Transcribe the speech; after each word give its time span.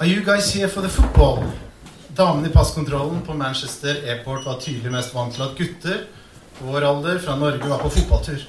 Are 0.00 0.06
you 0.06 0.24
guys 0.24 0.54
here 0.54 0.68
for 0.68 0.80
the 0.80 0.88
football? 0.88 1.44
Damene 2.16 2.48
i 2.48 2.52
passkontrollen 2.52 3.20
på 3.22 3.34
Manchester 3.34 3.98
Airport 4.08 4.46
var 4.46 4.56
tydelig 4.60 4.92
mest 4.94 5.12
vant 5.12 5.34
til 5.36 5.44
at 5.44 5.58
gutter 5.58 6.06
på 6.56 6.70
vår 6.70 6.86
alder 6.88 7.20
fra 7.20 7.34
Norge 7.36 7.68
var 7.68 7.82
på 7.82 7.90
fotballtur. 7.92 8.46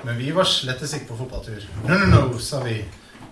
Men 0.00 0.16
vi 0.16 0.30
var 0.32 0.48
slettes 0.48 0.94
ikke 0.96 1.10
på 1.10 1.18
fotballtur. 1.18 1.60
No, 1.84 1.98
no, 1.98 2.08
no, 2.14 2.38
sa 2.40 2.62
vi. 2.64 2.78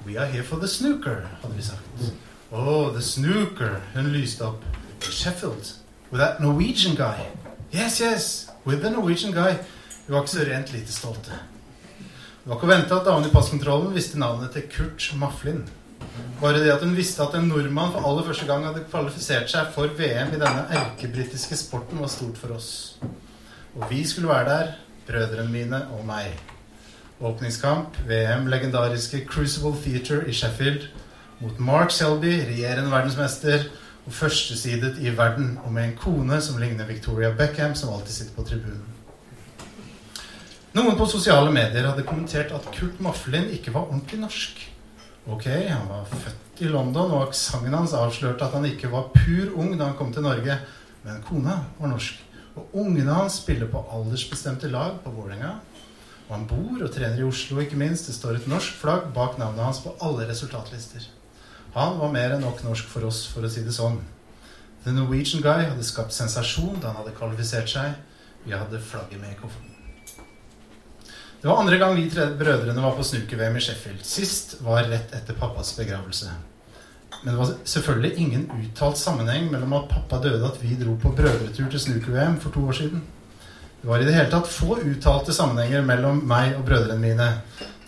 We 0.04 0.18
are 0.20 0.28
here 0.28 0.44
for 0.44 0.60
the 0.60 0.68
snooker, 0.68 1.24
hadde 1.40 1.56
vi 1.56 1.64
sagt. 1.70 2.12
Oh, 2.52 2.92
the 2.92 3.00
snooker. 3.00 3.80
Hun 3.94 4.12
lyste 4.12 4.44
opp. 4.44 4.60
Sheffield. 5.00 5.72
With 6.12 6.20
that 6.20 6.44
Norwegian 6.44 6.94
guy. 6.94 7.24
Yes, 7.72 8.00
yes. 8.00 8.50
With 8.66 8.84
the 8.84 8.90
Norwegian 8.90 9.32
guy. 9.32 9.56
Vi 10.06 10.12
var 10.12 10.20
ikke 10.20 10.36
så 10.36 10.44
rent 10.44 10.76
lite 10.76 10.92
stolte. 10.92 11.40
Det 12.44 12.52
var 12.52 12.60
ikke 12.60 12.68
å 12.68 12.76
vente 12.76 13.00
at 13.00 13.08
damene 13.08 13.32
i 13.32 13.38
passkontrollen 13.40 13.96
visste 13.96 14.20
navnet 14.20 14.52
til 14.52 14.68
Kurt 14.68 15.14
Maflin. 15.16 15.64
Bare 16.40 16.60
det 16.62 16.72
at 16.72 16.84
hun 16.84 16.96
visste 16.96 17.22
at 17.22 17.34
en 17.36 17.50
nordmann 17.50 17.92
for 17.92 18.06
aller 18.08 18.24
første 18.24 18.46
gang 18.48 18.64
hadde 18.64 18.86
kvalifisert 18.88 19.50
seg 19.52 19.74
for 19.74 19.92
VM 19.98 20.32
i 20.32 20.40
denne 20.40 20.62
erkebritiske 20.82 21.58
sporten, 21.60 22.00
var 22.00 22.08
stort 22.12 22.38
for 22.40 22.54
oss. 22.56 22.70
Og 23.76 23.84
vi 23.90 24.00
skulle 24.08 24.30
være 24.30 24.48
der, 24.48 24.72
brødrene 25.06 25.52
mine 25.52 25.82
og 25.98 26.06
meg. 26.08 26.32
Åpningskamp, 27.20 27.98
VM, 28.08 28.48
legendariske 28.48 29.26
Crucible 29.28 29.76
Theatre 29.84 30.22
i 30.28 30.32
Sheffield 30.32 30.88
mot 31.40 31.58
Mark 31.60 31.92
Selby, 31.92 32.32
regjerende 32.48 32.90
verdensmester, 32.90 33.68
og 34.06 34.12
førstesidet 34.12 34.96
i 35.00 35.12
verden, 35.16 35.58
og 35.64 35.72
med 35.72 35.84
en 35.84 35.96
kone 35.96 36.40
som 36.40 36.58
ligner 36.60 36.88
Victoria 36.88 37.34
Beckham, 37.36 37.74
som 37.74 37.92
alltid 37.92 38.14
sitter 38.14 38.34
på 38.34 38.48
tribunen. 38.48 38.86
Noen 40.72 40.96
på 40.96 41.06
sosiale 41.10 41.50
medier 41.52 41.88
hadde 41.88 42.06
kommentert 42.06 42.52
at 42.54 42.68
Kurt 42.76 43.00
Maflin 43.02 43.50
ikke 43.52 43.74
var 43.74 43.88
ordentlig 43.88 44.20
norsk. 44.20 44.60
Ok, 45.30 45.46
han 45.46 45.86
var 45.88 46.08
født 46.10 46.60
i 46.64 46.68
London, 46.68 47.12
og 47.14 47.28
aksenten 47.28 47.74
hans 47.76 47.92
avslørte 47.94 48.48
at 48.48 48.54
han 48.56 48.66
ikke 48.66 48.90
var 48.90 49.12
pur 49.14 49.52
ung 49.62 49.76
da 49.78 49.86
han 49.86 49.96
kom 49.98 50.10
til 50.12 50.24
Norge. 50.26 50.56
Men 51.04 51.22
kona 51.22 51.60
var 51.78 51.92
norsk. 51.92 52.18
Og 52.58 52.74
ungene 52.82 53.14
hans 53.14 53.38
spiller 53.44 53.70
på 53.70 53.84
aldersbestemte 53.94 54.68
lag 54.72 54.98
på 55.04 55.12
Vålerenga. 55.14 55.52
Og 56.26 56.34
han 56.34 56.48
bor 56.50 56.82
og 56.82 56.90
trener 56.94 57.22
i 57.22 57.26
Oslo, 57.28 57.60
ikke 57.62 57.78
minst. 57.78 58.10
Det 58.10 58.16
står 58.16 58.40
et 58.40 58.50
norsk 58.50 58.74
flagg 58.82 59.08
bak 59.14 59.38
navnet 59.38 59.64
hans 59.64 59.82
på 59.84 59.94
alle 60.02 60.26
resultatlister. 60.28 61.06
Han 61.78 62.00
var 62.02 62.10
mer 62.10 62.34
enn 62.34 62.42
nok 62.42 62.64
norsk 62.66 62.90
for 62.90 63.06
oss, 63.06 63.24
for 63.30 63.46
å 63.46 63.50
si 63.52 63.62
det 63.62 63.76
sånn. 63.76 64.00
The 64.82 64.96
Norwegian 64.96 65.44
Guy 65.46 65.68
hadde 65.68 65.86
skapt 65.86 66.16
sensasjon 66.16 66.80
da 66.80 66.90
han 66.90 67.04
hadde 67.04 67.14
kvalifisert 67.14 67.70
seg. 67.70 67.94
Vi 68.46 68.56
hadde 68.56 68.82
flagget 68.82 69.22
med 69.22 69.36
i 69.36 69.38
kofferten. 69.38 69.79
Det 71.40 71.48
var 71.48 71.56
andre 71.56 71.78
gang 71.80 71.96
vi 71.96 72.10
tre 72.10 72.26
brødrene 72.36 72.82
var 72.82 72.96
på 72.96 73.04
snooker-VM 73.04 73.54
i 73.56 73.60
Sheffield. 73.64 74.02
Sist 74.04 74.58
var 74.60 74.84
rett 74.84 75.14
etter 75.16 75.34
pappas 75.34 75.72
begravelse. 75.78 76.28
Men 77.22 77.32
det 77.32 77.38
var 77.38 77.54
selvfølgelig 77.64 78.12
ingen 78.16 78.44
uttalt 78.58 79.00
sammenheng 79.00 79.48
mellom 79.52 79.72
at 79.78 79.88
pappa 79.88 80.18
døde 80.20 80.44
at 80.44 80.60
vi 80.60 80.76
dro 80.76 80.98
på 81.00 81.14
brødretur 81.16 81.70
til 81.70 81.80
snooker-VM 81.80 82.36
for 82.44 82.52
to 82.52 82.66
år 82.68 82.76
siden. 82.82 83.00
Det 83.80 83.88
var 83.88 84.04
i 84.04 84.04
det 84.04 84.18
hele 84.18 84.28
tatt 84.28 84.52
få 84.52 84.76
uttalte 84.84 85.32
sammenhenger 85.32 85.84
mellom 85.88 86.20
meg 86.28 86.58
og 86.58 86.66
brødrene 86.68 87.00
mine. 87.00 87.32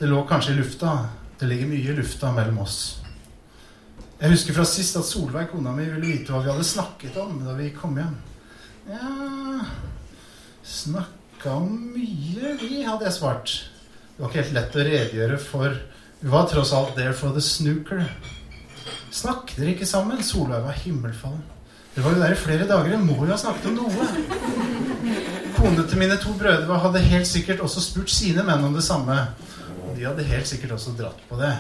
Det 0.01 0.09
lå 0.09 0.25
kanskje 0.29 0.57
i 0.57 0.61
lufta. 0.63 0.97
Det 1.41 1.49
ligger 1.49 1.69
mye 1.69 1.93
i 1.93 2.01
lufta 2.01 2.33
mellom 2.33 2.65
oss. 2.65 2.81
Jeg 4.23 4.33
husker 4.33 4.57
fra 4.57 4.65
sist 4.65 4.97
at 4.97 5.05
Solveig, 5.05 5.51
kona 5.53 5.77
mi, 5.77 5.91
ville 5.91 6.07
vite 6.07 6.33
hva 6.33 6.41
vi 6.41 6.55
hadde 6.55 6.65
snakket 6.65 7.21
om 7.21 7.43
da 7.45 7.53
vi 7.59 7.73
kom 7.77 8.01
hjem. 8.01 8.21
Ja 8.89 9.67
Snakk 10.63 11.22
snakka 11.43 11.61
mye, 11.61 12.57
vi, 12.61 12.85
hadde 12.87 13.05
jeg 13.05 13.15
svart. 13.17 13.53
Det 14.15 14.23
var 14.23 14.31
ikke 14.31 14.43
helt 14.43 14.55
lett 14.55 14.77
å 14.77 14.85
redegjøre 14.87 15.39
for 15.43 15.81
Vi 16.23 16.31
var 16.31 16.47
tross 16.47 16.71
alt 16.73 16.95
there 16.95 17.13
for 17.13 17.35
the 17.35 17.43
snooker. 17.43 18.05
Snakket 19.11 19.59
dere 19.59 19.73
ikke 19.73 19.89
sammen? 19.89 20.23
Solveig 20.23 20.63
var 20.63 20.79
himmelfallen. 20.85 21.43
Dere 21.97 22.05
var 22.05 22.15
jo 22.15 22.23
der 22.23 22.37
i 22.37 22.39
flere 22.39 22.69
dager. 22.69 22.93
Dere 22.93 23.03
må 23.03 23.19
jo 23.25 23.33
ha 23.33 23.41
snakket 23.43 23.73
om 23.73 23.81
noe. 23.81 24.07
Konene 25.57 25.89
til 25.91 25.99
mine 25.99 26.21
to 26.23 26.37
brødre 26.39 26.79
hadde 26.85 27.03
helt 27.11 27.27
sikkert 27.27 27.67
også 27.67 27.83
spurt 27.83 28.15
sine 28.15 28.47
menn 28.47 28.63
om 28.63 28.79
det 28.79 28.87
samme. 28.87 29.19
Og 29.83 29.97
de 29.99 30.07
hadde 30.07 30.31
helt 30.31 30.47
sikkert 30.47 30.77
også 30.79 30.95
dratt 30.95 31.27
på 31.27 31.43
det. 31.43 31.57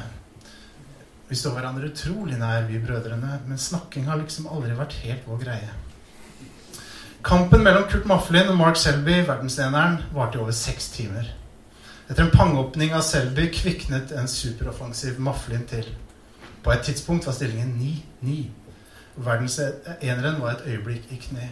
Vi 1.26 1.40
står 1.40 1.58
hverandre 1.58 1.90
utrolig 1.90 2.38
nær, 2.38 2.68
vi 2.70 2.78
brødrene, 2.78 3.40
men 3.48 3.58
snakking 3.58 4.06
har 4.06 4.22
liksom 4.22 4.46
aldri 4.46 4.78
vært 4.78 5.00
helt 5.02 5.26
vår 5.26 5.42
greie. 5.42 5.74
Kampen 7.22 7.62
mellom 7.62 7.84
Kurt 7.86 8.06
Maflin 8.10 8.48
og 8.50 8.56
Mark 8.58 8.76
Selby, 8.76 9.20
verdenseneren, 9.28 10.00
varte 10.10 10.38
i 10.38 10.40
over 10.42 10.50
seks 10.58 10.88
timer. 10.90 11.28
Etter 12.10 12.24
en 12.24 12.32
pangeåpning 12.34 12.90
av 12.98 13.04
Selby 13.06 13.44
kviknet 13.54 14.10
en 14.18 14.26
superoffensiv 14.26 15.20
Maflin 15.22 15.62
til. 15.70 15.86
På 16.64 16.72
et 16.74 16.82
tidspunkt 16.82 17.28
var 17.28 17.36
stillingen 17.36 17.76
9-9. 17.78 18.34
Verdenseneren 19.22 20.40
var 20.42 20.56
et 20.56 20.64
øyeblikk 20.72 21.12
i 21.14 21.20
kne. 21.22 21.46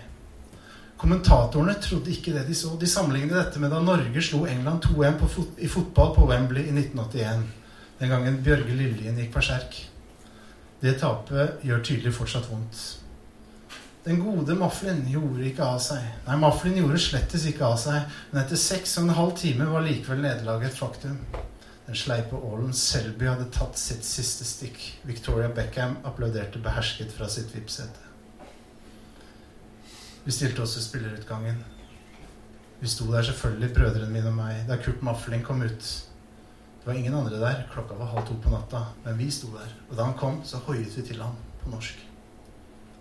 Kommentatorene 0.98 1.76
trodde 1.78 2.10
ikke 2.10 2.34
det 2.34 2.48
de 2.48 2.56
så. 2.58 2.74
De 2.80 2.90
sammenlignet 2.90 3.38
dette 3.38 3.62
med 3.62 3.70
da 3.70 3.78
Norge 3.78 4.22
slo 4.26 4.42
England 4.50 4.88
2-1 4.88 5.22
fot 5.36 5.62
i 5.62 5.70
fotball 5.70 6.16
på 6.16 6.26
Wembley 6.32 6.64
i 6.66 6.74
1981. 6.74 7.46
Den 8.00 8.10
gangen 8.10 8.42
Bjørge 8.42 8.74
Lillien 8.74 9.22
gikk 9.22 9.30
berserk. 9.38 9.78
Det 10.82 10.98
tapet 10.98 11.62
gjør 11.62 11.86
tydelig 11.86 12.14
fortsatt 12.18 12.50
vondt. 12.50 12.99
Den 14.04 14.20
gode 14.24 14.54
Maflin 14.56 15.02
gjorde 15.12 15.44
ikke 15.44 15.66
av 15.74 15.78
seg. 15.84 16.04
Nei, 16.24 16.36
Maflin 16.40 16.78
gjorde 16.78 17.00
slettes 17.04 17.44
ikke 17.50 17.66
av 17.68 17.76
seg, 17.82 18.14
men 18.30 18.40
etter 18.40 18.56
seks 18.56 18.96
og 18.96 19.04
en 19.04 19.18
halv 19.18 19.34
time 19.36 19.66
var 19.68 19.84
likevel 19.84 20.22
nederlaget 20.24 20.70
et 20.70 20.78
faktum. 20.78 21.18
Den 21.84 21.98
sleipe 21.98 22.38
ålen 22.38 22.72
Selby 22.76 23.28
hadde 23.28 23.50
tatt 23.52 23.76
sitt 23.76 24.06
siste 24.08 24.46
stikk. 24.48 24.78
Victoria 25.04 25.50
Beckham 25.52 25.98
applauderte 26.08 26.62
behersket 26.64 27.12
fra 27.12 27.28
sitt 27.28 27.52
vippsete. 27.52 28.08
Vi 30.24 30.32
stilte 30.32 30.64
oss 30.64 30.78
i 30.80 30.84
spillerutgangen. 30.84 31.60
Vi 32.80 32.88
sto 32.88 33.10
der 33.12 33.26
selvfølgelig, 33.28 33.72
brødrene 33.76 34.12
mine 34.14 34.32
og 34.32 34.38
meg, 34.38 34.62
da 34.68 34.80
Kurt 34.80 35.04
Maflin 35.04 35.44
kom 35.44 35.60
ut. 35.60 35.90
Det 36.80 36.88
var 36.88 36.96
ingen 36.96 37.18
andre 37.18 37.36
der. 37.42 37.66
Klokka 37.74 38.00
var 38.00 38.14
halv 38.14 38.30
to 38.30 38.40
på 38.40 38.52
natta. 38.54 38.86
Men 39.04 39.20
vi 39.20 39.28
sto 39.34 39.52
der. 39.52 39.74
Og 39.90 39.98
da 39.98 40.08
han 40.08 40.16
kom, 40.16 40.40
så 40.48 40.62
hoiet 40.64 40.96
vi 40.96 41.04
til 41.10 41.20
ham 41.20 41.36
på 41.60 41.74
norsk. 41.74 42.09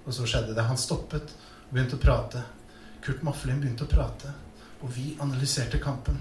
Og 0.09 0.15
så 0.15 0.25
skjedde 0.25 0.55
det. 0.57 0.65
Han 0.65 0.79
stoppet 0.81 1.29
og 1.69 1.75
begynte 1.75 1.99
å 1.99 2.01
prate. 2.01 2.41
Kurt 3.05 3.21
Maflin 3.23 3.59
begynte 3.61 3.85
å 3.85 3.89
prate, 3.89 4.31
og 4.81 4.89
vi 4.95 5.13
analyserte 5.21 5.77
kampen. 5.81 6.17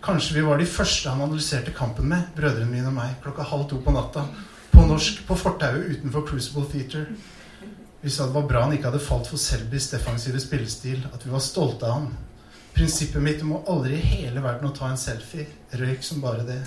Kanskje 0.00 0.38
vi 0.38 0.44
var 0.46 0.58
de 0.58 0.66
første 0.66 1.12
han 1.12 1.20
analyserte 1.20 1.74
kampen 1.76 2.08
med, 2.08 2.30
brødrene 2.36 2.70
mine 2.70 2.88
og 2.88 2.96
meg, 2.96 3.18
klokka 3.22 3.44
halv 3.50 3.68
to 3.68 3.82
på 3.84 3.92
natta. 3.92 4.24
På 4.72 4.86
norsk, 4.88 5.20
på 5.28 5.36
fortauet 5.36 5.92
utenfor 5.98 6.24
Crucible 6.30 6.64
Theater. 6.72 7.10
Vi 8.00 8.10
sa 8.10 8.24
det 8.24 8.34
var 8.38 8.48
bra 8.48 8.64
han 8.64 8.72
ikke 8.72 8.88
hadde 8.88 9.04
falt 9.04 9.28
for 9.28 9.40
Selbys 9.40 9.90
defensive 9.92 10.40
spillestil, 10.40 11.04
at 11.12 11.26
vi 11.26 11.34
var 11.34 11.44
stolte 11.44 11.86
av 11.86 11.98
han. 11.98 12.10
Prinsippet 12.72 13.20
mitt 13.20 13.42
om 13.44 13.56
å 13.58 13.64
aldri 13.68 13.98
i 13.98 14.04
hele 14.14 14.40
verden 14.40 14.70
å 14.70 14.72
ta 14.72 14.88
en 14.88 14.98
selfie 14.98 15.44
røyk 15.76 16.04
som 16.06 16.22
bare 16.22 16.46
det. 16.48 16.60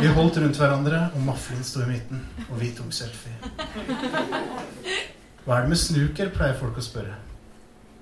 Vi 0.00 0.12
holdt 0.16 0.38
rundt 0.40 0.58
hverandre, 0.58 1.08
og 1.12 1.26
Maflin 1.26 1.66
sto 1.66 1.82
i 1.84 1.90
midten, 1.90 2.22
og 2.48 2.56
vi 2.62 2.70
tok 2.76 2.94
selfie. 2.96 3.34
Hva 5.44 5.56
er 5.58 5.64
det 5.64 5.72
med 5.72 5.80
snooker, 5.80 6.30
pleier 6.34 6.58
folk 6.58 6.78
å 6.78 6.84
spørre. 6.84 7.16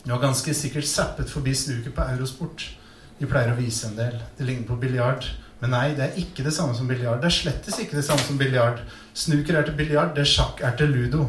Du 0.05 0.11
har 0.13 0.21
ganske 0.21 0.53
sikkert 0.57 0.89
zappet 0.89 1.31
forbi 1.33 1.55
snooker 1.57 1.93
på 1.97 2.05
Eurosport. 2.15 2.67
De 3.21 3.29
pleier 3.29 3.53
å 3.53 3.59
vise 3.59 3.89
en 3.89 3.97
del. 3.97 4.17
Det 4.37 4.49
ligner 4.49 4.69
på 4.69 4.77
biljard. 4.81 5.25
Men 5.61 5.75
nei, 5.75 5.87
det 5.97 6.07
er 6.07 6.19
ikke 6.21 6.45
det 6.45 6.55
samme 6.57 6.77
som 6.77 6.89
biljard. 6.89 7.21
Det 7.21 7.29
er 7.29 7.37
slettes 7.37 7.79
ikke 7.81 7.99
det 7.99 8.05
samme 8.07 8.25
som 8.25 8.41
biljard. 8.41 8.81
Snooker 9.17 9.59
er 9.59 9.69
til 9.69 9.77
biljard, 9.77 10.15
det 10.17 10.25
sjakk 10.29 10.61
er 10.65 10.77
til 10.77 10.93
ludo. 10.93 11.27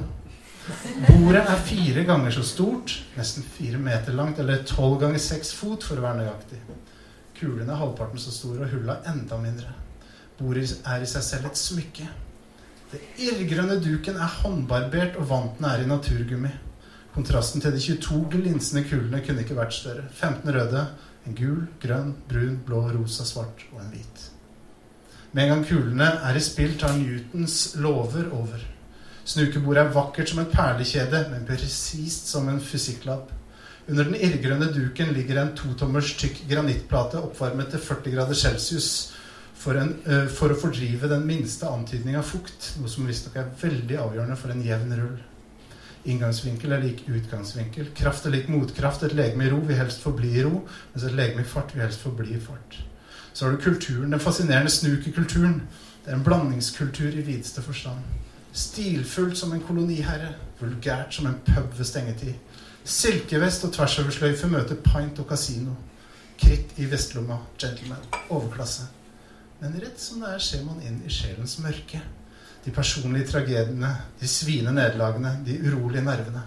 Bordet 1.08 1.42
er 1.42 1.64
fire 1.68 2.04
ganger 2.08 2.36
så 2.36 2.44
stort, 2.48 2.94
nesten 3.18 3.44
fire 3.44 3.80
meter 3.82 4.16
langt, 4.16 4.40
eller 4.40 4.64
tolv 4.68 5.00
ganger 5.02 5.20
seks 5.20 5.52
fot, 5.58 5.84
for 5.84 6.00
å 6.00 6.06
være 6.06 6.22
nøyaktig. 6.22 6.60
Kulene 7.40 7.74
er 7.74 7.82
halvparten 7.82 8.22
så 8.22 8.32
store, 8.36 8.68
og 8.68 8.76
hullene 8.76 9.00
enda 9.12 9.40
mindre. 9.42 9.72
Bordet 10.40 10.78
er 10.88 11.04
i 11.04 11.10
seg 11.10 11.26
selv 11.28 11.50
et 11.50 11.60
smykke. 11.60 12.08
Det 12.92 13.00
irrgrønne 13.24 13.78
duken 13.80 14.18
er 14.20 14.34
håndbarbert, 14.42 15.16
og 15.16 15.30
vanten 15.30 15.68
er 15.68 15.84
i 15.84 15.88
naturgummi. 15.88 16.50
Kontrasten 17.16 17.64
til 17.64 17.72
de 17.76 17.80
22 17.80 18.26
glinsende 18.34 18.84
kulene 18.88 19.22
kunne 19.24 19.46
ikke 19.46 19.56
vært 19.56 19.76
større. 19.76 20.04
15 20.12 20.52
røde, 20.56 20.84
en 21.28 21.38
gul, 21.38 21.62
grønn, 21.80 22.12
brun, 22.28 22.58
blå, 22.68 22.82
rosa, 22.92 23.24
svart 23.28 23.64
og 23.72 23.80
en 23.80 23.94
hvit. 23.94 24.26
Med 25.32 25.44
en 25.44 25.54
gang 25.54 25.64
kulene 25.70 26.10
er 26.28 26.36
i 26.36 26.44
spill, 26.44 26.76
tar 26.80 26.98
Newtons 27.00 27.78
lover 27.80 28.28
over. 28.36 28.66
Snukebordet 29.24 29.86
er 29.86 29.96
vakkert 29.96 30.32
som 30.32 30.42
en 30.44 30.52
perlekjede, 30.52 31.24
men 31.32 31.48
presist 31.48 32.28
som 32.28 32.50
en 32.52 32.60
fysikklab. 32.60 33.32
Under 33.88 34.08
den 34.08 34.20
irrgrønne 34.20 34.68
duken 34.76 35.14
ligger 35.16 35.40
en 35.42 35.56
totommers 35.56 36.12
tykk 36.20 36.44
granittplate 36.50 37.24
oppvarmet 37.24 37.72
til 37.72 37.84
40 37.88 38.16
grader 38.18 38.38
celsius 38.38 38.92
for, 39.62 39.78
en, 39.78 39.94
uh, 40.08 40.28
for, 40.32 40.54
å 40.54 40.58
fordrive 40.58 41.10
den 41.12 41.26
minste 41.28 41.70
antydning 41.70 42.18
av 42.18 42.26
fukt, 42.26 42.74
noe 42.82 42.90
som 42.90 43.10
visstnok 43.10 43.38
er 43.38 43.52
veldig 43.62 44.00
avgjørende 44.02 44.40
for 44.40 44.54
en 44.54 44.64
jevn 44.66 44.96
rull. 44.98 45.20
Inngangsvinkel 46.10 46.72
er 46.74 46.82
lik 46.82 47.04
utgangsvinkel. 47.06 47.92
Kraft 47.98 48.26
er 48.26 48.34
lik 48.34 48.48
motkraft. 48.50 49.04
Et 49.06 49.14
legeme 49.14 49.46
i 49.46 49.52
ro 49.52 49.60
vil 49.68 49.78
helst 49.78 50.02
forbli 50.02 50.32
i 50.34 50.46
ro, 50.46 50.64
mens 50.94 51.06
et 51.06 51.14
legeme 51.18 51.44
i 51.46 51.50
fart 51.52 51.76
vil 51.76 51.84
helst 51.86 52.02
forbli 52.02 52.34
i 52.34 52.42
fart. 52.42 52.80
Så 53.34 53.46
har 53.46 53.54
du 53.54 53.62
kulturen, 53.62 54.12
den 54.12 54.20
fascinerende 54.20 54.72
snukerkulturen. 54.74 55.62
Det 56.04 56.10
er 56.10 56.18
en 56.18 56.26
blandingskultur 56.26 57.14
i 57.14 57.26
videste 57.26 57.62
forstand. 57.62 58.02
Stilfullt 58.52 59.38
som 59.38 59.54
en 59.54 59.62
koloniherre. 59.68 60.34
Vulgært 60.60 61.14
som 61.14 61.30
en 61.30 61.38
pub 61.46 61.78
ved 61.78 61.86
stengetid. 61.86 62.34
Silkevest 62.84 63.66
og 63.66 63.74
tversoversløyfe 63.78 64.50
møter 64.50 64.82
pint 64.82 65.22
og 65.22 65.30
kasino. 65.30 65.78
Kritt 66.42 66.74
i 66.82 66.90
vestlomma. 66.90 67.38
Gentleman. 67.62 68.10
Overklasse. 68.30 68.90
Men 69.62 69.78
rett 69.78 70.00
som 70.02 70.24
det 70.24 70.32
er 70.34 70.42
ser 70.42 70.64
man 70.66 70.82
inn 70.82 71.04
i 71.06 71.12
sjelens 71.14 71.60
mørke. 71.62 72.00
De 72.66 72.72
personlige 72.74 73.28
tragediene, 73.30 73.92
de 74.18 74.30
sviende 74.30 74.74
nederlagene, 74.74 75.36
de 75.46 75.58
urolige 75.62 76.02
nervene. 76.06 76.42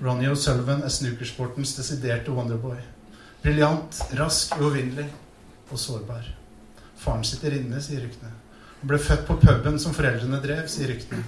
Ronny 0.00 0.28
O'Sullivan 0.28 0.84
er 0.84 0.92
snookersportens 0.92 1.72
desiderte 1.76 2.32
wonderboy. 2.36 2.76
Briljant, 3.40 4.02
rask, 4.20 4.52
uovervinnelig 4.58 5.06
og 5.70 5.80
sårbar. 5.80 6.28
Faren 7.00 7.24
sitter 7.24 7.56
inne, 7.56 7.80
sier 7.80 8.02
ryktene. 8.04 8.32
Han 8.80 8.90
ble 8.92 9.00
født 9.00 9.24
på 9.28 9.38
puben 9.40 9.80
som 9.80 9.96
foreldrene 9.96 10.40
drev, 10.44 10.66
sier 10.72 10.92
ryktene. 10.92 11.24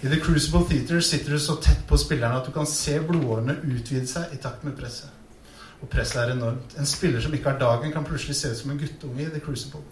I 0.00 0.08
The 0.08 0.18
Crucible 0.20 0.66
Theater 0.68 1.00
sitter 1.04 1.36
du 1.36 1.40
så 1.40 1.56
tett 1.60 1.80
på 1.88 1.96
spillerne 2.00 2.40
at 2.40 2.48
du 2.48 2.52
kan 2.56 2.68
se 2.68 2.98
blodårene 3.04 3.56
utvide 3.68 4.08
seg 4.08 4.32
i 4.36 4.40
takt 4.40 4.64
med 4.68 4.76
presset. 4.76 5.08
Og 5.80 5.88
presset 5.92 6.20
er 6.22 6.34
enormt. 6.34 6.76
En 6.76 6.88
spiller 6.88 7.24
som 7.24 7.32
ikke 7.36 7.52
har 7.52 7.60
dagen, 7.60 7.92
kan 7.92 8.04
plutselig 8.04 8.36
se 8.36 8.52
ut 8.52 8.60
som 8.60 8.72
en 8.72 8.80
guttunge 8.80 9.24
i 9.24 9.32
The 9.32 9.40
Crucible. 9.44 9.84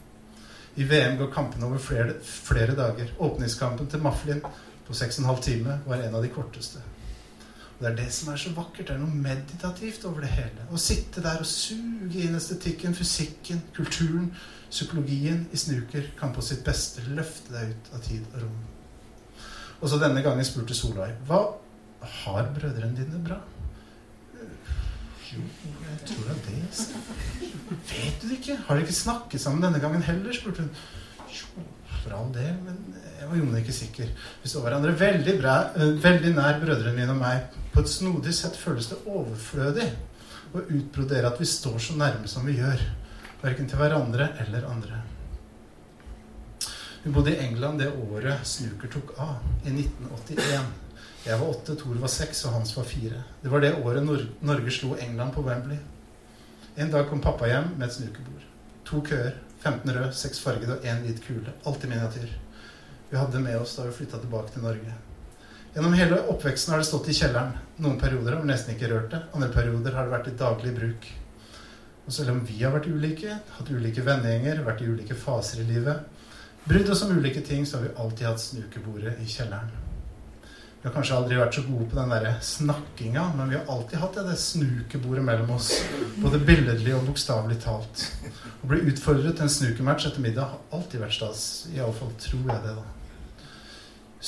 I 0.79 0.85
VM 0.87 1.17
går 1.19 1.33
kampene 1.35 1.67
over 1.67 1.81
flere, 1.83 2.15
flere 2.23 2.77
dager. 2.79 3.11
Åpningskampen 3.19 3.89
til 3.91 4.03
Maflin 4.03 4.45
på 4.87 4.95
6,5 4.95 5.41
timer 5.43 5.81
var 5.87 6.05
en 6.05 6.15
av 6.15 6.23
de 6.23 6.31
korteste. 6.31 6.83
Og 7.79 7.83
Det 7.85 7.91
er 7.91 7.97
det 7.97 8.13
som 8.15 8.31
er 8.33 8.39
så 8.39 8.53
vakkert. 8.55 8.87
Det 8.87 8.95
er 8.95 9.03
noe 9.03 9.23
meditativt 9.25 10.07
over 10.07 10.23
det 10.23 10.31
hele. 10.37 10.69
Å 10.71 10.79
sitte 10.79 11.23
der 11.25 11.43
og 11.43 11.51
suge 11.51 12.23
inn 12.23 12.39
estetikken, 12.39 12.95
fysikken, 12.95 13.63
kulturen, 13.75 14.31
psykologien 14.71 15.47
i 15.53 15.59
snooker 15.59 16.11
kan 16.19 16.35
på 16.35 16.43
sitt 16.47 16.63
beste 16.67 17.03
løfte 17.11 17.55
deg 17.55 17.75
ut 17.75 17.93
av 17.95 18.05
tid 18.07 18.27
og 18.35 18.43
rom. 18.45 18.59
Og 19.81 19.91
så 19.91 19.99
denne 19.99 20.23
gangen 20.23 20.47
spurte 20.47 20.79
Solveig 20.79 21.15
hva 21.27 21.43
har 22.23 22.53
brødrene 22.55 22.95
dine 22.99 23.23
bra. 23.27 23.41
Jo, 25.29 25.43
jeg 25.43 26.05
tror 26.07 26.29
det 26.29 26.37
er 26.37 26.45
det. 26.47 26.87
Ikke? 28.49 28.63
Har 28.65 28.79
de 28.79 28.85
ikke 28.87 28.97
snakket 28.97 29.43
sammen 29.43 29.61
denne 29.61 29.81
gangen 29.83 30.03
heller? 30.03 30.33
spurte 30.33 30.65
hun. 30.65 30.71
Jo, 31.29 31.65
for 32.01 32.15
all 32.17 32.31
del, 32.33 32.55
men 32.65 32.79
jeg 33.19 33.29
var 33.29 33.37
jo 33.37 33.49
ikke 33.61 33.75
sikker. 33.77 34.13
Vi 34.43 34.49
så 34.49 34.63
hverandre 34.65 34.95
veldig, 34.97 35.35
bra, 35.43 35.57
eh, 35.77 35.99
veldig 36.01 36.31
nær 36.33 36.61
brødrene 36.63 36.95
mine 36.97 37.13
og 37.13 37.21
meg. 37.21 37.59
På 37.75 37.83
et 37.83 37.93
snodig 37.93 38.33
sett 38.35 38.57
føles 38.57 38.89
det 38.89 39.03
overflødig 39.05 39.91
å 40.57 40.65
utbrodere 40.65 41.29
at 41.29 41.41
vi 41.41 41.45
står 41.45 41.77
så 41.79 41.99
nærme 42.01 42.29
som 42.29 42.47
vi 42.49 42.57
gjør. 42.57 42.81
Verken 43.43 43.69
til 43.69 43.83
hverandre 43.83 44.31
eller 44.47 44.65
andre. 44.71 45.03
Hun 47.05 47.13
bodde 47.13 47.37
i 47.37 47.45
England 47.45 47.79
det 47.79 47.93
året 47.93 48.49
snooker 48.49 48.89
tok 48.89 49.13
av, 49.21 49.45
i 49.67 49.75
1981. 49.77 50.73
Jeg 51.27 51.37
var 51.37 51.53
åtte, 51.53 51.77
Thor 51.77 52.01
var 52.01 52.09
seks, 52.09 52.47
og 52.49 52.57
Hans 52.57 52.73
var 52.77 52.89
fire. 52.89 53.23
Det 53.43 53.53
var 53.53 53.61
det 53.61 53.77
året 53.77 54.05
Nor 54.07 54.25
Norge 54.41 54.73
slo 54.73 54.97
England 54.97 55.37
på 55.37 55.45
Wembley. 55.45 55.77
En 56.79 56.91
dag 56.91 57.09
kom 57.09 57.21
pappa 57.21 57.47
hjem 57.51 57.73
med 57.77 57.89
et 57.89 57.95
snukebord. 57.97 58.43
To 58.87 59.01
køer, 59.03 59.33
15 59.65 59.91
rød, 59.97 60.13
6 60.15 60.41
fargede 60.45 60.77
og 60.77 60.85
én 60.87 61.01
hvit 61.03 61.19
kule. 61.25 61.55
Alt 61.67 61.85
i 61.85 61.89
miniatyr. 61.91 62.29
Vi 63.11 63.19
hadde 63.19 63.41
med 63.43 63.57
oss 63.59 63.73
da 63.75 63.87
vi 63.89 63.97
flytta 63.97 64.21
tilbake 64.23 64.55
til 64.55 64.63
Norge. 64.63 64.95
Gjennom 65.75 65.97
hele 65.99 66.21
oppveksten 66.31 66.71
har 66.71 66.79
det 66.79 66.87
stått 66.87 67.11
i 67.11 67.17
kjelleren. 67.19 67.57
Noen 67.83 67.99
perioder 67.99 68.37
har 68.37 68.45
vi 68.45 68.53
nesten 68.53 68.77
ikke 68.77 68.93
rørt 68.93 69.11
det. 69.11 69.25
Andre 69.35 69.51
perioder 69.57 69.99
har 69.99 70.07
det 70.07 70.15
vært 70.15 70.31
i 70.31 70.37
daglig 70.45 70.77
bruk. 70.79 71.11
Og 72.07 72.15
selv 72.15 72.37
om 72.37 72.41
vi 72.47 72.63
har 72.63 72.77
vært 72.77 72.87
ulike, 72.95 73.41
hatt 73.59 73.75
ulike 73.75 74.07
vennegjenger, 74.07 74.63
vært 74.71 74.87
i 74.87 74.93
ulike 74.93 75.19
faser 75.19 75.65
i 75.65 75.69
livet, 75.73 76.07
brydd 76.71 76.95
oss 76.95 77.03
om 77.03 77.19
ulike 77.19 77.43
ting, 77.43 77.67
så 77.67 77.81
har 77.81 77.89
vi 77.89 77.95
alltid 78.05 78.31
hatt 78.31 78.47
snukebordet 78.47 79.19
i 79.19 79.27
kjelleren. 79.27 79.88
Vi 80.79 80.87
har 80.87 80.93
kanskje 80.95 81.17
aldri 81.19 81.39
vært 81.41 81.57
så 81.57 81.63
gode 81.67 81.89
på 81.91 81.97
den 81.99 82.13
der 82.13 82.37
snakkinga, 82.47 83.23
men 83.35 83.49
vi 83.51 83.57
har 83.59 83.71
alltid 83.73 83.99
hatt 83.99 84.15
det, 84.15 84.23
det 84.29 84.37
snukebordet 84.39 85.25
mellom 85.27 85.51
oss. 85.57 85.73
Både 86.23 86.39
billedlig 86.39 86.95
og 86.95 87.09
bokstavelig 87.09 87.57
talt. 87.65 88.05
Å 88.63 88.71
bli 88.71 88.85
utfordret 88.93 89.35
til 89.35 89.49
en 89.49 89.51
snukematch 89.51 90.07
etter 90.07 90.23
middag 90.23 90.53
har 90.53 90.79
alltid 90.79 91.03
vært 91.03 91.17
stas. 91.17 91.43
Iallfall 91.75 92.15
tror 92.23 92.55
jeg 92.55 92.63
det, 92.69 92.77
da. 92.79 93.51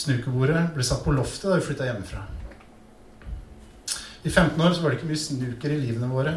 Snukebordet 0.02 0.66
ble 0.74 0.90
satt 0.90 1.06
på 1.06 1.14
loftet 1.14 1.52
da 1.52 1.60
vi 1.60 1.66
flytta 1.68 1.86
hjemmefra. 1.86 2.26
I 4.26 4.28
15 4.34 4.58
år 4.58 4.74
så 4.74 4.82
var 4.82 4.90
det 4.90 4.98
ikke 4.98 5.14
mye 5.14 5.24
snuker 5.28 5.70
i 5.78 5.80
livene 5.86 6.10
våre. 6.10 6.36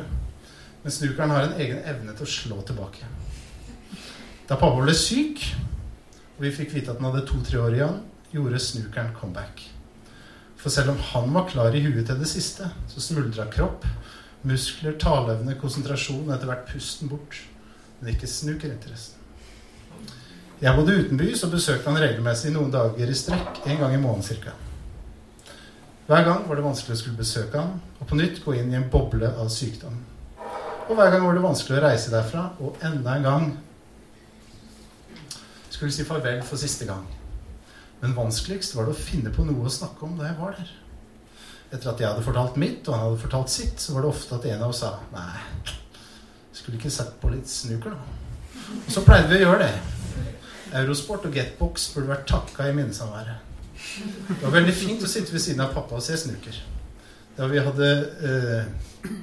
Men 0.86 0.94
snukeren 0.94 1.34
har 1.34 1.50
en 1.50 1.60
egen 1.64 1.82
evne 1.90 2.14
til 2.14 2.30
å 2.30 2.34
slå 2.38 2.62
tilbake. 2.70 3.10
Da 4.46 4.62
pappa 4.62 4.78
ble 4.78 4.94
syk, 4.94 5.42
og 6.38 6.46
vi 6.46 6.54
fikk 6.54 6.78
vite 6.78 6.94
at 6.94 7.02
han 7.02 7.10
hadde 7.10 7.26
to-tre 7.26 7.66
år 7.66 7.82
igjen, 7.82 8.04
gjorde 8.30 8.62
snukeren 8.62 9.16
comeback. 9.18 9.72
For 10.64 10.72
selv 10.72 10.94
om 10.94 11.00
han 11.12 11.34
var 11.36 11.50
klar 11.52 11.76
i 11.76 11.82
huet 11.84 12.06
til 12.08 12.22
det 12.22 12.30
siste, 12.32 12.70
så 12.88 13.02
smuldra 13.04 13.50
kropp, 13.52 13.84
muskler, 14.48 14.96
taleevne, 15.00 15.58
konsentrasjon 15.60 16.32
etter 16.32 16.48
hvert 16.48 16.70
pusten 16.70 17.12
bort. 17.12 17.42
Men 18.00 18.14
ikke 18.14 18.30
snukerinteressen. 18.32 19.20
Jeg 20.64 20.78
bodde 20.78 20.96
utenbys 20.96 21.44
og 21.44 21.52
besøkte 21.52 21.92
han 21.92 22.00
regelmessig 22.00 22.54
noen 22.56 22.72
dager 22.72 23.10
i 23.12 23.18
strekk, 23.18 23.60
en 23.68 23.82
gang 23.82 23.96
i 23.98 24.00
måneden 24.00 24.40
ca. 24.46 24.54
Hver 26.08 26.24
gang 26.30 26.46
var 26.48 26.60
det 26.60 26.64
vanskelig 26.64 26.96
å 26.96 27.02
skulle 27.02 27.20
besøke 27.20 27.60
han, 27.60 27.82
og 28.00 28.08
på 28.08 28.20
nytt 28.20 28.40
gå 28.46 28.56
inn 28.56 28.72
i 28.72 28.78
en 28.80 28.88
boble 28.92 29.28
av 29.28 29.52
sykdom. 29.52 29.98
Og 30.88 30.96
hver 30.96 31.12
gang 31.12 31.26
var 31.28 31.36
det 31.36 31.44
vanskelig 31.44 31.80
å 31.80 31.84
reise 31.84 32.14
derfra, 32.14 32.46
og 32.64 32.80
enda 32.88 33.18
en 33.18 33.28
gang 33.28 33.50
skulle 35.68 35.92
si 35.92 36.08
farvel 36.08 36.40
for 36.48 36.60
siste 36.60 36.88
gang. 36.88 37.04
Men 38.04 38.18
vanskeligst 38.18 38.74
var 38.76 38.90
det 38.90 38.98
å 38.98 39.00
finne 39.00 39.32
på 39.32 39.46
noe 39.48 39.64
å 39.64 39.72
snakke 39.72 40.04
om 40.04 40.18
da 40.20 40.28
jeg 40.28 40.36
var 40.36 40.58
der. 40.58 40.72
Etter 41.70 41.88
at 41.94 42.02
jeg 42.02 42.10
hadde 42.10 42.26
fortalt 42.26 42.58
mitt, 42.60 42.82
og 42.90 42.98
han 42.98 43.06
hadde 43.06 43.22
fortalt 43.22 43.54
sitt, 43.54 43.80
så 43.80 43.96
var 43.96 44.04
det 44.04 44.10
ofte 44.10 44.36
at 44.36 44.48
en 44.50 44.66
av 44.66 44.74
oss 44.74 44.82
sa 44.84 44.90
Nei, 45.14 45.72
skulle 46.52 46.76
ikke 46.82 46.92
sett 46.92 47.14
på 47.22 47.32
litt 47.32 47.48
snooker, 47.48 47.96
da. 47.96 48.74
Og 48.74 48.90
så 48.92 49.06
pleide 49.08 49.32
vi 49.32 49.40
å 49.40 49.46
gjøre 49.46 49.70
det. 49.70 50.34
Eurosport 50.82 51.30
og 51.30 51.38
Getbox 51.40 51.88
burde 51.94 52.12
vært 52.12 52.28
takka 52.28 52.68
i 52.68 52.76
minnesamværet. 52.76 53.50
Det 54.28 54.42
var 54.42 54.58
veldig 54.58 54.76
fint 54.76 55.08
å 55.08 55.10
sitte 55.10 55.32
ved 55.32 55.46
siden 55.46 55.64
av 55.64 55.72
pappa 55.76 55.96
og 55.96 56.04
se 56.04 56.20
snooker. 56.20 56.60
Da 57.38 57.48
vi 57.50 57.64
hadde 57.64 57.88
eh, 58.28 59.14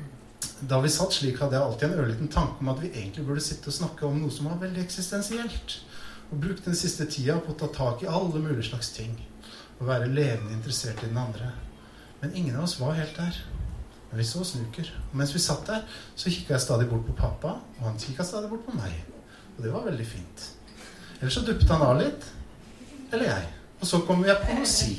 Da 0.73 0.81
vi 0.81 0.91
satt 0.93 1.15
slik, 1.15 1.39
hadde 1.41 1.57
jeg 1.57 1.67
alltid 1.67 1.87
en 1.91 2.01
ørliten 2.01 2.33
tanke 2.33 2.65
om 2.65 2.73
at 2.73 2.81
vi 2.81 2.91
egentlig 2.95 3.29
burde 3.29 3.45
sitte 3.45 3.69
og 3.69 3.77
snakke 3.77 4.09
om 4.09 4.19
noe 4.21 4.33
som 4.33 4.49
var 4.49 4.59
veldig 4.65 4.83
eksistensielt 4.83 5.79
og 6.31 6.39
brukt 6.39 6.65
den 6.65 6.79
siste 6.79 7.07
tida 7.11 7.39
på 7.43 7.55
å 7.55 7.59
ta 7.59 7.69
tak 7.75 8.05
i 8.05 8.11
alle 8.11 8.39
mulige 8.39 8.69
slags 8.71 8.93
ting. 8.95 9.17
Og 9.81 9.89
være 9.89 10.11
levende 10.11 10.55
interessert 10.55 11.03
i 11.03 11.09
den 11.09 11.19
andre. 11.19 11.51
Men 12.21 12.35
ingen 12.37 12.57
av 12.57 12.67
oss 12.69 12.79
var 12.81 12.99
helt 12.99 13.17
der. 13.17 13.39
Men 14.11 14.21
vi 14.21 14.27
så 14.29 14.45
snuker. 14.47 14.91
Og 15.11 15.17
mens 15.19 15.35
vi 15.35 15.43
satt 15.43 15.67
der, 15.67 15.87
så 16.15 16.31
kikka 16.31 16.55
jeg 16.55 16.65
stadig 16.67 16.89
bort 16.91 17.07
på 17.07 17.17
pappa, 17.19 17.57
og 17.79 17.87
han 17.87 17.99
kikka 17.99 18.27
stadig 18.27 18.51
bort 18.51 18.67
på 18.67 18.77
meg. 18.77 18.95
Og 19.57 19.65
det 19.65 19.73
var 19.73 19.87
veldig 19.87 20.07
fint. 20.07 20.47
Eller 21.21 21.33
så 21.35 21.45
duppet 21.47 21.71
han 21.71 21.85
av 21.87 21.99
litt. 22.01 22.27
Eller 23.11 23.31
jeg. 23.33 23.51
Og 23.81 23.89
så 23.89 24.03
kom 24.07 24.23
jeg 24.27 24.39
på 24.45 24.55
noe 24.55 24.67
å 24.67 24.71
si. 24.71 24.95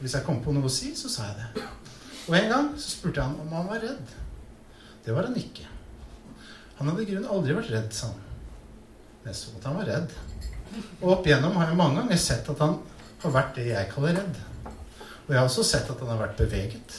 Hvis 0.00 0.16
jeg 0.16 0.26
kom 0.26 0.42
på 0.44 0.52
noe 0.52 0.68
å 0.68 0.72
si, 0.72 0.92
så 0.98 1.10
sa 1.12 1.30
jeg 1.30 1.42
det. 1.42 1.66
Og 2.26 2.36
en 2.36 2.52
gang 2.52 2.70
så 2.74 2.90
spurte 2.90 3.20
jeg 3.20 3.28
han 3.28 3.40
om 3.44 3.54
han 3.54 3.68
var 3.70 3.82
redd. 3.84 4.14
Det 5.06 5.14
var 5.14 5.28
han 5.28 5.38
ikke. 5.38 5.68
Han 6.80 6.90
hadde 6.90 7.04
i 7.04 7.10
grunnen 7.12 7.30
aldri 7.32 7.54
vært 7.56 7.70
redd, 7.72 7.92
sa 7.94 8.10
han. 8.10 8.24
Men 9.22 9.30
jeg 9.30 9.38
så 9.38 9.54
at 9.58 9.68
han 9.70 9.78
var 9.78 9.88
redd. 9.88 10.16
Og 11.00 11.10
opp 11.12 11.26
igjennom 11.28 11.56
har 11.58 11.70
jeg 11.70 11.78
mange 11.78 12.00
ganger 12.00 12.20
sett 12.20 12.48
at 12.52 12.62
han 12.64 12.78
har 13.22 13.34
vært 13.34 13.56
det 13.58 13.68
jeg 13.70 13.90
kaller 13.92 14.18
redd. 14.20 14.40
Og 15.26 15.32
jeg 15.32 15.40
har 15.40 15.48
også 15.48 15.64
sett 15.66 15.90
at 15.90 16.02
han 16.02 16.12
har 16.12 16.22
vært 16.22 16.40
beveget. 16.40 16.98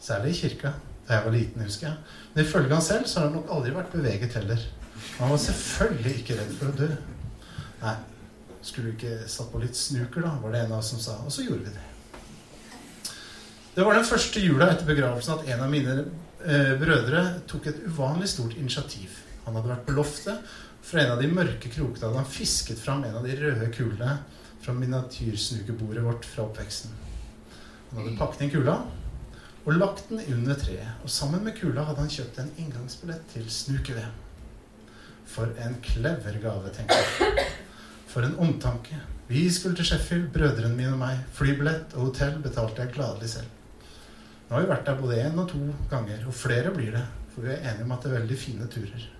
Særlig 0.00 0.32
i 0.32 0.40
kirka. 0.40 0.72
Da 1.06 1.18
jeg 1.18 1.24
var 1.26 1.34
liten, 1.36 1.62
husker 1.62 1.86
jeg. 1.86 1.96
Men 2.34 2.44
ifølge 2.44 2.74
han 2.74 2.82
selv 2.82 3.06
så 3.06 3.20
har 3.20 3.28
han 3.28 3.36
nok 3.38 3.50
aldri 3.54 3.74
vært 3.74 3.92
beveget 3.94 4.38
heller. 4.40 4.62
Han 5.18 5.30
var 5.30 5.42
selvfølgelig 5.42 6.14
ikke 6.20 6.38
redd 6.40 6.54
for 6.58 6.70
å 6.70 6.78
dø. 6.80 6.88
Nei, 7.82 7.94
skulle 8.64 8.90
du 8.90 8.96
ikke 8.96 9.28
satt 9.30 9.52
på 9.52 9.60
litt 9.62 9.78
snuker, 9.78 10.24
da? 10.24 10.32
var 10.42 10.54
det 10.54 10.64
en 10.64 10.72
av 10.72 10.80
oss 10.80 10.90
som 10.94 11.02
sa. 11.02 11.18
Og 11.22 11.34
så 11.34 11.44
gjorde 11.46 11.68
vi 11.68 11.74
det. 11.76 11.84
Det 13.76 13.84
var 13.84 13.98
den 13.98 14.08
første 14.08 14.40
jula 14.40 14.70
etter 14.72 14.88
begravelsen 14.88 15.36
at 15.36 15.48
en 15.52 15.62
av 15.66 15.70
mine 15.70 15.94
eh, 16.00 16.72
brødre 16.80 17.22
tok 17.48 17.68
et 17.70 17.82
uvanlig 17.84 18.30
stort 18.32 18.56
initiativ. 18.56 19.20
Han 19.46 19.56
hadde 19.56 19.70
vært 19.70 19.86
på 19.86 19.94
loftet 19.96 20.56
fra 20.86 21.02
en 21.02 21.16
av 21.16 21.22
de 21.22 21.26
mørke 21.30 21.70
krokene 21.70 22.04
hadde 22.06 22.20
han 22.20 22.30
fisket 22.30 22.78
fram 22.78 23.02
en 23.06 23.16
av 23.18 23.24
de 23.26 23.34
røde 23.40 23.66
kulene 23.74 24.20
fra 24.62 24.74
miniatyrsnukebordet 24.76 26.04
vårt 26.04 26.28
fra 26.28 26.44
oppveksten. 26.46 26.92
Han 27.90 27.98
hadde 28.00 28.18
pakket 28.20 28.44
inn 28.46 28.52
kula 28.52 28.76
og 29.66 29.80
lagt 29.80 30.04
den 30.12 30.22
under 30.36 30.54
treet. 30.58 31.02
Og 31.02 31.10
sammen 31.10 31.42
med 31.42 31.56
kula 31.58 31.88
hadde 31.88 32.04
han 32.04 32.12
kjøpt 32.12 32.38
en 32.38 32.52
inngangsbillett 32.62 33.26
til 33.32 33.48
snuke-VM. 33.50 34.14
For 35.26 35.50
en 35.58 35.74
clever 35.82 36.38
gave, 36.42 36.70
tenkte 36.70 37.00
jeg. 37.02 37.48
For 38.06 38.22
en 38.22 38.38
omtanke. 38.38 39.00
Vi 39.26 39.42
skulle 39.50 39.74
til 39.74 39.90
Sheffield, 39.90 40.30
brødrene 40.34 40.70
mine 40.78 40.94
og 40.94 41.02
meg. 41.02 41.26
Flybillett 41.34 41.98
og 41.98 42.12
hotell 42.12 42.38
betalte 42.46 42.86
jeg 42.86 42.94
gladelig 42.94 43.32
selv. 43.34 43.50
Nå 44.46 44.54
har 44.54 44.62
vi 44.62 44.70
vært 44.70 44.86
der 44.86 45.02
både 45.02 45.18
én 45.18 45.42
og 45.42 45.50
to 45.50 45.64
ganger, 45.90 46.22
og 46.30 46.38
flere 46.46 46.70
blir 46.70 46.94
det. 46.94 47.02
For 47.34 47.42
vi 47.42 47.56
er 47.56 47.72
enige 47.72 47.90
om 47.90 47.98
at 47.98 48.06
det 48.06 48.12
er 48.12 48.20
veldig 48.20 48.38
fine 48.38 48.70
turer. 48.70 49.10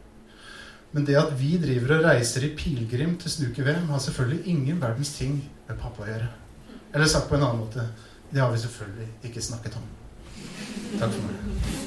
Men 0.94 1.06
det 1.06 1.16
at 1.18 1.32
vi 1.38 1.56
driver 1.60 1.96
og 1.96 2.04
reiser 2.06 2.46
i 2.46 2.54
pilegrim 2.56 3.16
til 3.20 3.30
snuke-VM, 3.30 3.88
har 3.90 4.02
selvfølgelig 4.02 4.46
ingen 4.52 4.80
verdens 4.80 5.12
ting 5.18 5.38
med 5.68 5.80
pappa 5.80 6.04
å 6.04 6.10
gjøre. 6.10 6.28
Eller 6.94 7.10
sagt 7.10 7.28
på 7.28 7.36
en 7.36 7.46
annen 7.48 7.64
måte 7.64 7.88
det 8.32 8.42
har 8.42 8.50
vi 8.52 8.58
selvfølgelig 8.58 9.08
ikke 9.28 9.42
snakket 9.42 9.76
om. 9.78 9.84
Takk 10.98 11.12
for 11.12 11.26
meg. 11.28 11.85